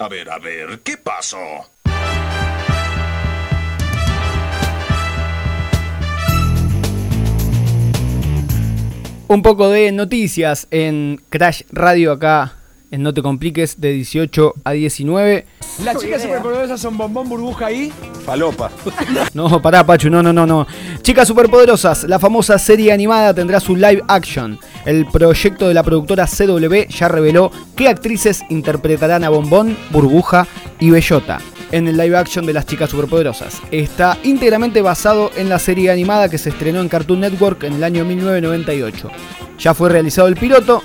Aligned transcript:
A 0.00 0.08
ver, 0.08 0.30
a 0.30 0.38
ver, 0.38 0.80
¿qué 0.82 0.96
pasó? 0.96 1.36
Un 9.28 9.42
poco 9.42 9.68
de 9.68 9.92
noticias 9.92 10.68
en 10.70 11.20
Crash 11.28 11.64
Radio 11.70 12.12
acá 12.12 12.54
en 12.90 13.02
No 13.02 13.12
Te 13.12 13.20
Compliques 13.20 13.78
de 13.82 13.92
18 13.92 14.54
a 14.64 14.70
19. 14.72 15.44
¿Las 15.84 15.98
chicas 15.98 16.22
superpoderosas 16.22 16.80
son 16.80 16.96
bombón 16.96 17.28
burbuja 17.28 17.66
ahí? 17.66 17.92
Falopa. 18.20 18.70
No, 19.34 19.60
pará, 19.62 19.84
Pachu, 19.84 20.10
no, 20.10 20.22
no, 20.22 20.32
no, 20.32 20.46
no. 20.46 20.66
Chicas 21.02 21.28
Superpoderosas, 21.28 22.04
la 22.04 22.18
famosa 22.18 22.58
serie 22.58 22.92
animada 22.92 23.32
tendrá 23.32 23.60
su 23.60 23.76
live 23.76 24.02
action. 24.08 24.58
El 24.84 25.06
proyecto 25.06 25.68
de 25.68 25.74
la 25.74 25.82
productora 25.82 26.26
CW 26.26 26.88
ya 26.88 27.08
reveló 27.08 27.50
qué 27.76 27.88
actrices 27.88 28.42
interpretarán 28.48 29.24
a 29.24 29.30
Bombón, 29.30 29.76
Burbuja 29.90 30.46
y 30.78 30.90
Bellota 30.90 31.38
en 31.72 31.88
el 31.88 31.96
live 31.96 32.16
action 32.16 32.46
de 32.46 32.52
las 32.52 32.66
chicas 32.66 32.90
superpoderosas. 32.90 33.60
Está 33.70 34.18
íntegramente 34.24 34.82
basado 34.82 35.30
en 35.36 35.48
la 35.48 35.58
serie 35.58 35.90
animada 35.90 36.28
que 36.28 36.38
se 36.38 36.50
estrenó 36.50 36.80
en 36.80 36.88
Cartoon 36.88 37.20
Network 37.20 37.64
en 37.64 37.74
el 37.74 37.84
año 37.84 38.04
1998. 38.04 39.10
Ya 39.58 39.74
fue 39.74 39.90
realizado 39.90 40.28
el 40.28 40.36
piloto, 40.36 40.82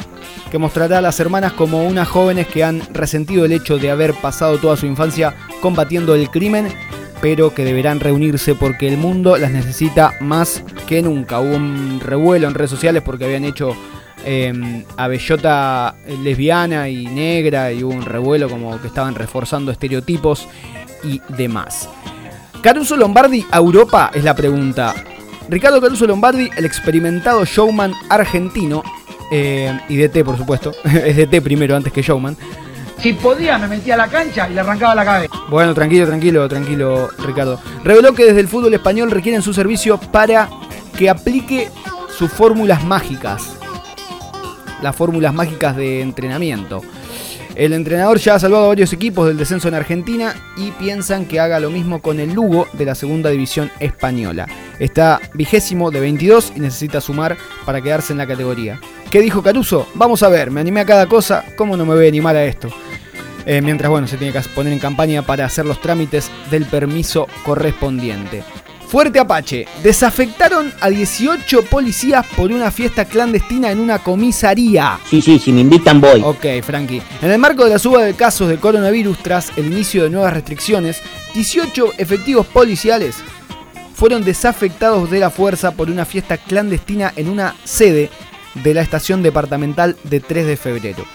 que 0.51 0.57
mostrará 0.57 0.99
a 0.99 1.01
las 1.01 1.19
hermanas 1.19 1.53
como 1.53 1.85
unas 1.85 2.07
jóvenes 2.07 2.47
que 2.47 2.63
han 2.63 2.81
resentido 2.93 3.45
el 3.45 3.53
hecho 3.53 3.77
de 3.77 3.89
haber 3.89 4.13
pasado 4.13 4.57
toda 4.57 4.77
su 4.77 4.85
infancia 4.85 5.35
combatiendo 5.61 6.13
el 6.13 6.29
crimen, 6.29 6.67
pero 7.21 7.53
que 7.53 7.63
deberán 7.63 7.99
reunirse 7.99 8.55
porque 8.55 8.87
el 8.87 8.97
mundo 8.97 9.37
las 9.37 9.51
necesita 9.51 10.15
más 10.19 10.63
que 10.87 11.01
nunca. 11.01 11.39
Hubo 11.39 11.55
un 11.55 11.99
revuelo 11.99 12.47
en 12.47 12.53
redes 12.53 12.71
sociales 12.71 13.01
porque 13.03 13.25
habían 13.25 13.45
hecho 13.45 13.75
em, 14.25 14.83
a 14.97 15.07
Bellota 15.07 15.95
lesbiana 16.23 16.89
y 16.89 17.07
negra 17.07 17.71
y 17.71 17.83
hubo 17.83 17.93
un 17.93 18.05
revuelo 18.05 18.49
como 18.49 18.79
que 18.81 18.87
estaban 18.87 19.15
reforzando 19.15 19.71
estereotipos 19.71 20.47
y 21.03 21.21
demás. 21.29 21.89
Caruso 22.61 22.97
Lombardi 22.97 23.45
a 23.51 23.57
Europa 23.57 24.11
es 24.13 24.23
la 24.23 24.35
pregunta. 24.35 24.93
Ricardo 25.47 25.79
Caruso 25.79 26.07
Lombardi, 26.07 26.49
el 26.57 26.65
experimentado 26.65 27.45
showman 27.45 27.93
argentino, 28.09 28.83
eh, 29.31 29.79
y 29.89 29.97
DT 29.97 30.23
por 30.23 30.37
supuesto, 30.37 30.71
es 30.83 31.15
DT 31.15 31.41
primero 31.41 31.75
antes 31.75 31.93
que 31.93 32.01
showman. 32.01 32.35
Si 33.05 33.13
podía, 33.13 33.59
me 33.59 33.67
metía 33.67 33.93
a 33.93 33.97
la 33.97 34.07
cancha 34.07 34.49
y 34.49 34.55
le 34.55 34.61
arrancaba 34.61 34.95
la 34.95 35.05
cabeza. 35.05 35.35
Bueno, 35.47 35.75
tranquilo, 35.75 36.07
tranquilo, 36.07 36.49
tranquilo, 36.49 37.07
Ricardo. 37.19 37.61
Reveló 37.83 38.15
que 38.15 38.25
desde 38.25 38.39
el 38.39 38.47
fútbol 38.47 38.73
español 38.73 39.11
requieren 39.11 39.43
su 39.43 39.53
servicio 39.53 39.99
para 39.99 40.49
que 40.97 41.07
aplique 41.07 41.69
sus 42.09 42.31
fórmulas 42.31 42.83
mágicas. 42.83 43.57
Las 44.81 44.95
fórmulas 44.95 45.35
mágicas 45.35 45.75
de 45.75 46.01
entrenamiento. 46.01 46.81
El 47.53 47.73
entrenador 47.73 48.17
ya 48.17 48.33
ha 48.33 48.39
salvado 48.39 48.65
a 48.65 48.69
varios 48.69 48.91
equipos 48.91 49.27
del 49.27 49.37
descenso 49.37 49.67
en 49.67 49.75
Argentina 49.75 50.33
y 50.57 50.71
piensan 50.71 51.27
que 51.27 51.39
haga 51.39 51.59
lo 51.59 51.69
mismo 51.69 52.01
con 52.01 52.19
el 52.19 52.33
Lugo 52.33 52.67
de 52.73 52.85
la 52.85 52.95
segunda 52.95 53.29
división 53.29 53.69
española. 53.79 54.47
Está 54.79 55.21
vigésimo 55.35 55.91
de 55.91 55.99
22 55.99 56.53
y 56.55 56.59
necesita 56.59 56.99
sumar 57.01 57.37
para 57.67 57.81
quedarse 57.81 58.13
en 58.13 58.17
la 58.17 58.25
categoría. 58.25 58.79
¿Qué 59.11 59.21
dijo 59.21 59.43
Caruso? 59.43 59.87
Vamos 59.93 60.23
a 60.23 60.29
ver, 60.29 60.49
me 60.49 60.59
animé 60.59 60.79
a 60.79 60.85
cada 60.85 61.05
cosa, 61.05 61.45
¿cómo 61.55 61.77
no 61.77 61.85
me 61.85 61.93
voy 61.93 62.05
a 62.05 62.09
animar 62.09 62.35
a 62.35 62.43
esto? 62.43 62.69
Eh, 63.45 63.61
mientras, 63.61 63.89
bueno, 63.89 64.07
se 64.07 64.17
tiene 64.17 64.33
que 64.33 64.41
poner 64.49 64.73
en 64.73 64.79
campaña 64.79 65.21
para 65.21 65.45
hacer 65.45 65.65
los 65.65 65.79
trámites 65.79 66.31
del 66.49 66.65
permiso 66.65 67.27
correspondiente. 67.43 68.43
Fuerte 68.87 69.19
Apache. 69.19 69.67
Desafectaron 69.83 70.71
a 70.79 70.89
18 70.89 71.63
policías 71.63 72.25
por 72.35 72.51
una 72.51 72.71
fiesta 72.71 73.05
clandestina 73.05 73.71
en 73.71 73.79
una 73.79 73.99
comisaría. 73.99 74.99
Sí, 75.09 75.21
sí, 75.21 75.39
si 75.39 75.51
me 75.51 75.61
invitan 75.61 75.99
voy. 75.99 76.21
Ok, 76.23 76.45
Frankie. 76.63 77.01
En 77.21 77.31
el 77.31 77.39
marco 77.39 77.63
de 77.63 77.71
la 77.71 77.79
suba 77.79 78.03
de 78.03 78.13
casos 78.13 78.47
de 78.47 78.57
coronavirus 78.57 79.17
tras 79.19 79.51
el 79.57 79.65
inicio 79.67 80.03
de 80.03 80.11
nuevas 80.11 80.33
restricciones, 80.33 81.01
18 81.33 81.93
efectivos 81.97 82.45
policiales 82.45 83.17
fueron 83.95 84.23
desafectados 84.23 85.09
de 85.09 85.19
la 85.19 85.29
fuerza 85.29 85.71
por 85.71 85.89
una 85.89 86.05
fiesta 86.05 86.37
clandestina 86.37 87.11
en 87.15 87.29
una 87.29 87.55
sede 87.63 88.09
de 88.63 88.73
la 88.73 88.81
estación 88.81 89.23
departamental 89.23 89.97
de 90.03 90.19
3 90.19 90.45
de 90.45 90.57
febrero. 90.57 91.05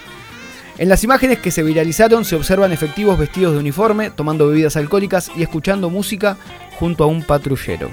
En 0.80 0.88
las 0.88 1.04
imágenes 1.04 1.40
que 1.40 1.50
se 1.50 1.62
viralizaron 1.62 2.24
se 2.24 2.36
observan 2.36 2.72
efectivos 2.72 3.18
vestidos 3.18 3.52
de 3.52 3.58
uniforme, 3.58 4.08
tomando 4.08 4.48
bebidas 4.48 4.78
alcohólicas 4.78 5.30
y 5.36 5.42
escuchando 5.42 5.90
música 5.90 6.38
junto 6.78 7.04
a 7.04 7.06
un 7.06 7.22
patrullero. 7.22 7.90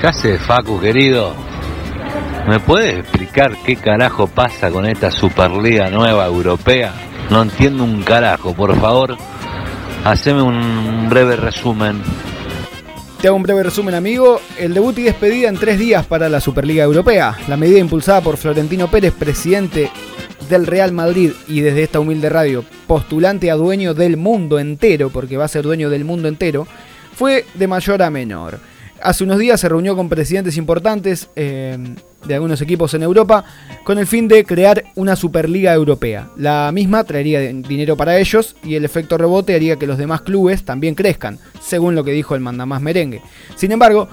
¿Qué 0.00 0.06
hace 0.06 0.38
Facu, 0.38 0.80
querido? 0.80 1.34
¿Me 2.48 2.58
puedes 2.58 3.00
explicar 3.00 3.54
qué 3.66 3.76
carajo 3.76 4.26
pasa 4.28 4.70
con 4.70 4.86
esta 4.86 5.10
Superliga 5.10 5.90
nueva 5.90 6.24
europea? 6.24 6.94
No 7.28 7.42
entiendo 7.42 7.84
un 7.84 8.02
carajo, 8.02 8.54
por 8.54 8.74
favor. 8.80 9.18
Haceme 10.06 10.40
un 10.40 11.10
breve 11.10 11.36
resumen. 11.36 12.00
Te 13.20 13.28
hago 13.28 13.36
un 13.36 13.42
breve 13.42 13.62
resumen, 13.62 13.94
amigo. 13.94 14.40
El 14.58 14.72
debut 14.72 14.96
y 15.00 15.02
despedida 15.02 15.50
en 15.50 15.58
tres 15.58 15.78
días 15.78 16.06
para 16.06 16.30
la 16.30 16.40
Superliga 16.40 16.84
Europea. 16.84 17.36
La 17.46 17.58
medida 17.58 17.78
impulsada 17.78 18.22
por 18.22 18.38
Florentino 18.38 18.90
Pérez, 18.90 19.12
presidente 19.12 19.90
del 20.48 20.66
Real 20.66 20.92
Madrid 20.92 21.32
y 21.48 21.60
desde 21.60 21.82
esta 21.82 22.00
humilde 22.00 22.28
radio, 22.28 22.64
postulante 22.86 23.50
a 23.50 23.54
dueño 23.54 23.94
del 23.94 24.16
mundo 24.16 24.58
entero, 24.58 25.10
porque 25.10 25.36
va 25.36 25.44
a 25.44 25.48
ser 25.48 25.64
dueño 25.64 25.90
del 25.90 26.04
mundo 26.04 26.28
entero, 26.28 26.66
fue 27.14 27.44
de 27.54 27.66
mayor 27.66 28.02
a 28.02 28.10
menor. 28.10 28.58
Hace 29.02 29.24
unos 29.24 29.38
días 29.38 29.60
se 29.60 29.68
reunió 29.68 29.94
con 29.94 30.08
presidentes 30.08 30.56
importantes 30.56 31.28
eh, 31.36 31.76
de 32.26 32.34
algunos 32.34 32.60
equipos 32.62 32.94
en 32.94 33.02
Europa 33.02 33.44
con 33.84 33.98
el 33.98 34.06
fin 34.06 34.26
de 34.26 34.44
crear 34.44 34.84
una 34.94 35.16
Superliga 35.16 35.72
Europea. 35.74 36.28
La 36.36 36.70
misma 36.72 37.04
traería 37.04 37.40
dinero 37.40 37.96
para 37.96 38.18
ellos 38.18 38.56
y 38.64 38.74
el 38.74 38.84
efecto 38.84 39.18
rebote 39.18 39.54
haría 39.54 39.76
que 39.76 39.86
los 39.86 39.98
demás 39.98 40.22
clubes 40.22 40.64
también 40.64 40.94
crezcan, 40.94 41.38
según 41.60 41.94
lo 41.94 42.04
que 42.04 42.12
dijo 42.12 42.34
el 42.34 42.40
mandamás 42.40 42.80
merengue. 42.80 43.22
Sin 43.54 43.70
embargo, 43.70 44.08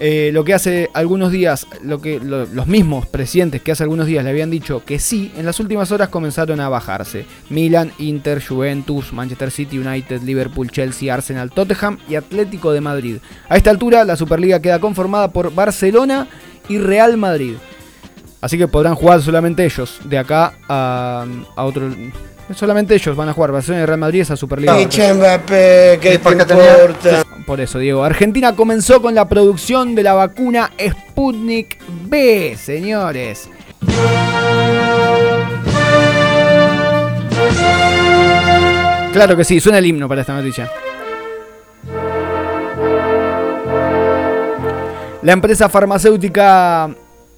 eh, 0.00 0.30
lo 0.32 0.44
que 0.44 0.54
hace 0.54 0.90
algunos 0.94 1.32
días, 1.32 1.66
lo 1.82 2.00
que 2.00 2.20
los 2.20 2.66
mismos 2.68 3.06
presidentes 3.06 3.62
que 3.62 3.72
hace 3.72 3.82
algunos 3.82 4.06
días 4.06 4.22
le 4.22 4.30
habían 4.30 4.48
dicho 4.50 4.84
que 4.84 5.00
sí, 5.00 5.32
en 5.36 5.44
las 5.44 5.58
últimas 5.58 5.90
horas 5.90 6.08
comenzaron 6.08 6.60
a 6.60 6.68
bajarse. 6.68 7.26
Milan, 7.50 7.90
Inter, 7.98 8.40
Juventus, 8.42 9.12
Manchester 9.12 9.50
City 9.50 9.78
United, 9.78 10.22
Liverpool, 10.22 10.70
Chelsea, 10.70 11.12
Arsenal, 11.12 11.50
Tottenham 11.50 11.98
y 12.08 12.14
Atlético 12.14 12.70
de 12.70 12.80
Madrid. 12.80 13.16
A 13.48 13.56
esta 13.56 13.70
altura 13.70 14.04
la 14.04 14.16
Superliga 14.16 14.62
queda 14.62 14.78
conformada 14.78 15.32
por 15.32 15.52
Barcelona 15.52 16.28
y 16.68 16.78
Real 16.78 17.16
Madrid. 17.16 17.54
Así 18.40 18.56
que 18.56 18.68
podrán 18.68 18.94
jugar 18.94 19.20
solamente 19.20 19.64
ellos, 19.64 19.98
de 20.04 20.18
acá 20.18 20.54
a, 20.68 21.26
a 21.56 21.64
otro 21.64 21.90
Solamente 22.54 22.94
ellos 22.94 23.14
van 23.14 23.28
a 23.28 23.34
jugar 23.34 23.52
Barcelona 23.52 23.82
y 23.82 23.86
Real 23.86 23.98
Madrid 23.98 24.20
esa 24.22 24.34
Superliga. 24.34 24.72
Mbappé, 24.74 25.98
¿qué 26.00 26.18
te 26.18 26.30
importa? 26.30 27.24
Por 27.46 27.60
eso, 27.60 27.78
Diego. 27.78 28.04
Argentina 28.04 28.56
comenzó 28.56 29.02
con 29.02 29.14
la 29.14 29.28
producción 29.28 29.94
de 29.94 30.02
la 30.02 30.14
vacuna 30.14 30.70
Sputnik 30.80 31.78
B, 32.06 32.56
señores. 32.56 33.50
Claro 39.12 39.36
que 39.36 39.44
sí, 39.44 39.60
suena 39.60 39.78
el 39.78 39.86
himno 39.86 40.08
para 40.08 40.22
esta 40.22 40.34
noticia. 40.34 40.70
La 45.22 45.32
empresa 45.32 45.68
farmacéutica 45.68 46.88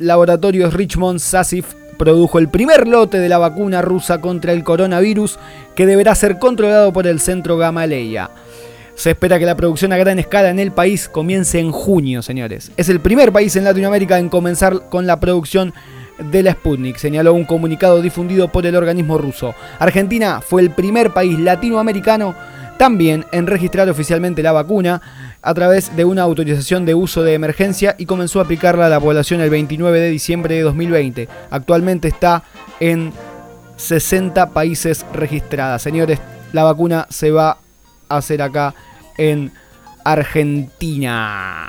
Laboratorios 0.01 0.73
Richmond 0.73 1.19
Sassif 1.19 1.75
produjo 1.99 2.39
el 2.39 2.49
primer 2.49 2.89
lote 2.89 3.19
de 3.19 3.29
la 3.29 3.37
vacuna 3.37 3.83
rusa 3.83 4.19
contra 4.19 4.55
el 4.55 4.65
coronavirus 4.65 5.39
que 5.75 5.85
deberá 5.85 6.15
ser 6.15 6.39
controlado 6.39 6.91
por 6.91 7.07
el 7.07 7.21
centro 7.21 7.59
Gamaleya. 7.59 8.31
Se 8.95 9.11
espera 9.11 9.39
que 9.39 9.45
la 9.45 9.57
producción 9.57 9.93
a 9.93 9.99
gran 9.99 10.19
escala 10.19 10.49
en 10.49 10.59
el 10.59 10.73
país 10.73 11.07
comience 11.07 11.61
en 11.61 11.71
junio, 11.71 12.23
señores. 12.23 12.73
Es 12.79 12.89
el 12.89 13.01
primer 13.01 13.31
país 13.31 13.55
en 13.57 13.65
Latinoamérica 13.65 14.19
en 14.19 14.31
comenzar 14.31 14.89
con 14.89 15.07
la 15.07 15.21
producción 15.21 15.75
de 16.19 16.43
la 16.43 16.53
Sputnik, 16.53 16.97
señaló 16.97 17.35
un 17.35 17.45
comunicado 17.45 18.01
difundido 18.01 18.49
por 18.49 18.65
el 18.65 18.77
organismo 18.77 19.19
ruso. 19.19 19.55
Argentina 19.79 20.41
fue 20.41 20.63
el 20.63 20.71
primer 20.71 21.11
país 21.11 21.39
latinoamericano 21.39 22.35
también 22.81 23.27
en 23.31 23.47
registrar 23.47 23.91
oficialmente 23.91 24.43
la 24.43 24.53
vacuna 24.53 25.03
a 25.43 25.53
través 25.53 25.95
de 25.97 26.07
una 26.07 26.23
autorización 26.23 26.87
de 26.87 26.95
uso 26.95 27.23
de 27.23 27.35
emergencia 27.35 27.95
y 27.99 28.07
comenzó 28.07 28.41
a 28.41 28.45
aplicarla 28.45 28.87
a 28.87 28.89
la 28.89 28.99
población 28.99 29.43
el 29.43 29.51
29 29.51 30.01
de 30.01 30.09
diciembre 30.09 30.55
de 30.55 30.63
2020. 30.63 31.29
Actualmente 31.51 32.09
está 32.09 32.43
en 32.81 33.13
60 33.77 34.55
países 34.55 35.05
registradas. 35.13 35.83
Señores, 35.83 36.21
la 36.55 36.65
vacuna 36.65 37.07
se 37.11 37.31
va 37.31 37.59
a 38.09 38.17
hacer 38.17 38.41
acá 38.41 38.75
en 39.19 39.53
Argentina. 40.03 41.69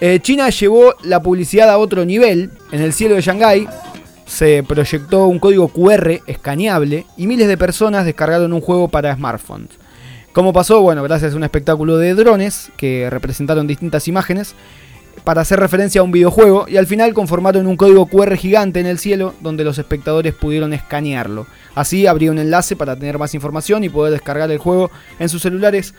Eh, 0.00 0.20
China 0.22 0.48
llevó 0.50 0.94
la 1.02 1.20
publicidad 1.20 1.68
a 1.70 1.78
otro 1.78 2.04
nivel. 2.04 2.52
En 2.70 2.82
el 2.82 2.92
cielo 2.92 3.16
de 3.16 3.22
Shanghái 3.22 3.66
se 4.26 4.62
proyectó 4.62 5.26
un 5.26 5.40
código 5.40 5.66
QR 5.66 6.20
escaneable 6.28 7.04
y 7.16 7.26
miles 7.26 7.48
de 7.48 7.58
personas 7.58 8.04
descargaron 8.04 8.52
un 8.52 8.60
juego 8.60 8.86
para 8.86 9.12
smartphones. 9.12 9.85
¿Cómo 10.36 10.52
pasó? 10.52 10.82
Bueno, 10.82 11.02
gracias 11.02 11.32
a 11.32 11.36
un 11.36 11.44
espectáculo 11.44 11.96
de 11.96 12.14
drones 12.14 12.70
que 12.76 13.08
representaron 13.08 13.66
distintas 13.66 14.06
imágenes. 14.06 14.54
para 15.24 15.40
hacer 15.40 15.58
referencia 15.58 16.02
a 16.02 16.04
un 16.04 16.12
videojuego 16.12 16.66
y 16.68 16.76
al 16.76 16.86
final 16.86 17.14
conformaron 17.14 17.66
un 17.66 17.78
código 17.78 18.04
QR 18.04 18.36
gigante 18.36 18.78
en 18.80 18.86
el 18.86 18.98
cielo 18.98 19.34
donde 19.40 19.64
los 19.64 19.78
espectadores 19.78 20.34
pudieron 20.34 20.74
escanearlo. 20.74 21.46
Así 21.74 22.06
habría 22.06 22.30
un 22.30 22.38
enlace 22.38 22.76
para 22.76 22.96
tener 22.96 23.16
más 23.18 23.34
información 23.34 23.82
y 23.82 23.88
poder 23.88 24.12
descargar 24.12 24.50
el 24.50 24.58
juego 24.58 24.90
en 25.18 25.30
sus 25.30 25.40
celulares 25.40 25.94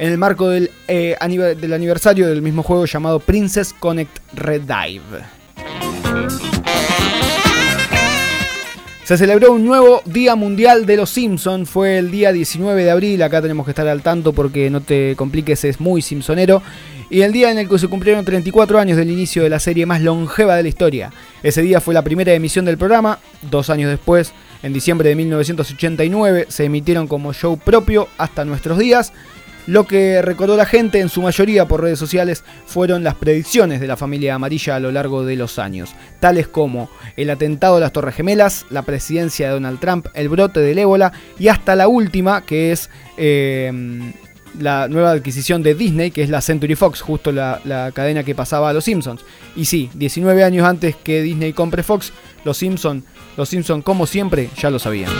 en 0.00 0.10
el 0.10 0.18
marco 0.18 0.48
del, 0.48 0.72
eh, 0.88 1.16
del 1.60 1.72
aniversario 1.72 2.26
del 2.26 2.42
mismo 2.42 2.64
juego 2.64 2.84
llamado 2.84 3.20
Princess 3.20 3.72
Connect 3.78 4.18
Red 4.34 4.62
Dive. 4.62 5.22
Se 9.08 9.16
celebró 9.16 9.54
un 9.54 9.64
nuevo 9.64 10.02
Día 10.04 10.36
Mundial 10.36 10.84
de 10.84 10.98
los 10.98 11.08
Simpsons, 11.08 11.70
fue 11.70 11.96
el 11.96 12.10
día 12.10 12.30
19 12.30 12.84
de 12.84 12.90
abril, 12.90 13.22
acá 13.22 13.40
tenemos 13.40 13.64
que 13.64 13.70
estar 13.70 13.88
al 13.88 14.02
tanto 14.02 14.34
porque 14.34 14.68
no 14.68 14.82
te 14.82 15.16
compliques, 15.16 15.64
es 15.64 15.80
muy 15.80 16.02
simpsonero 16.02 16.60
y 17.08 17.22
el 17.22 17.32
día 17.32 17.50
en 17.50 17.56
el 17.56 17.70
que 17.70 17.78
se 17.78 17.88
cumplieron 17.88 18.22
34 18.26 18.78
años 18.78 18.98
del 18.98 19.10
inicio 19.10 19.42
de 19.42 19.48
la 19.48 19.60
serie 19.60 19.86
más 19.86 20.02
longeva 20.02 20.56
de 20.56 20.62
la 20.62 20.68
historia. 20.68 21.10
Ese 21.42 21.62
día 21.62 21.80
fue 21.80 21.94
la 21.94 22.02
primera 22.02 22.34
emisión 22.34 22.66
del 22.66 22.76
programa, 22.76 23.18
dos 23.50 23.70
años 23.70 23.88
después, 23.88 24.34
en 24.62 24.74
diciembre 24.74 25.08
de 25.08 25.14
1989, 25.14 26.44
se 26.50 26.64
emitieron 26.66 27.08
como 27.08 27.32
show 27.32 27.56
propio 27.56 28.08
hasta 28.18 28.44
nuestros 28.44 28.76
días. 28.76 29.14
Lo 29.68 29.86
que 29.86 30.22
recordó 30.22 30.56
la 30.56 30.64
gente, 30.64 30.98
en 30.98 31.10
su 31.10 31.20
mayoría 31.20 31.68
por 31.68 31.82
redes 31.82 31.98
sociales, 31.98 32.42
fueron 32.64 33.04
las 33.04 33.16
predicciones 33.16 33.80
de 33.80 33.86
la 33.86 33.98
familia 33.98 34.34
amarilla 34.34 34.76
a 34.76 34.80
lo 34.80 34.90
largo 34.90 35.26
de 35.26 35.36
los 35.36 35.58
años, 35.58 35.90
tales 36.20 36.48
como 36.48 36.88
el 37.18 37.28
atentado 37.28 37.76
a 37.76 37.80
las 37.80 37.92
Torres 37.92 38.14
Gemelas, 38.14 38.64
la 38.70 38.80
presidencia 38.80 39.48
de 39.48 39.52
Donald 39.52 39.78
Trump, 39.78 40.06
el 40.14 40.30
brote 40.30 40.60
del 40.60 40.78
ébola 40.78 41.12
y 41.38 41.48
hasta 41.48 41.76
la 41.76 41.86
última, 41.86 42.46
que 42.46 42.72
es 42.72 42.88
eh, 43.18 43.70
la 44.58 44.88
nueva 44.88 45.10
adquisición 45.10 45.62
de 45.62 45.74
Disney, 45.74 46.12
que 46.12 46.22
es 46.22 46.30
la 46.30 46.40
Century 46.40 46.74
Fox, 46.74 47.02
justo 47.02 47.30
la, 47.30 47.92
cadena 47.92 48.24
que 48.24 48.34
pasaba 48.34 48.70
a 48.70 48.72
los 48.72 48.84
Simpsons. 48.84 49.20
Y 49.54 49.66
sí, 49.66 49.90
19 49.92 50.44
años 50.44 50.66
antes 50.66 50.96
que 50.96 51.20
Disney 51.20 51.52
compre 51.52 51.82
Fox, 51.82 52.14
los 52.42 52.56
Simpsons, 52.56 53.04
los 53.36 53.50
Simpsons 53.50 53.84
como 53.84 54.06
siempre, 54.06 54.48
ya 54.56 54.70
lo 54.70 54.78
sabían. 54.78 55.10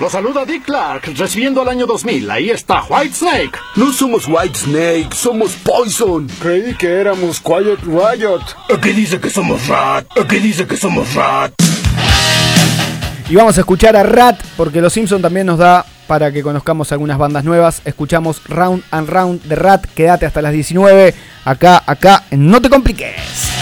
Lo 0.00 0.10
saluda 0.10 0.44
Dick 0.44 0.64
Clark, 0.64 1.02
recibiendo 1.16 1.62
el 1.62 1.68
año 1.68 1.86
2000. 1.86 2.28
Ahí 2.28 2.50
está 2.50 2.82
White 2.88 3.14
Snake. 3.14 3.52
No 3.76 3.92
somos 3.92 4.26
White 4.26 4.58
Snake, 4.58 5.08
somos 5.14 5.52
Poison. 5.52 6.26
Creí 6.40 6.74
que 6.74 6.88
éramos 6.88 7.40
Quiet 7.40 7.78
Riot. 7.82 8.42
qué 8.82 8.92
dice 8.92 9.20
que 9.20 9.30
somos 9.30 9.68
Rat. 9.68 10.06
qué 10.28 10.40
dice 10.40 10.66
que 10.66 10.76
somos 10.76 11.14
Rat. 11.14 11.52
Y 13.28 13.36
vamos 13.36 13.56
a 13.56 13.60
escuchar 13.60 13.96
a 13.96 14.02
Rat, 14.02 14.40
porque 14.56 14.80
Los 14.80 14.92
Simpsons 14.92 15.22
también 15.22 15.46
nos 15.46 15.58
da 15.58 15.86
para 16.08 16.32
que 16.32 16.42
conozcamos 16.42 16.90
algunas 16.90 17.16
bandas 17.16 17.44
nuevas. 17.44 17.80
Escuchamos 17.84 18.42
Round 18.48 18.82
and 18.90 19.08
Round 19.08 19.42
de 19.44 19.54
Rat. 19.54 19.86
Quédate 19.94 20.26
hasta 20.26 20.42
las 20.42 20.52
19. 20.52 21.14
Acá, 21.44 21.82
acá, 21.86 22.24
No 22.32 22.60
Te 22.60 22.68
Compliques. 22.68 23.53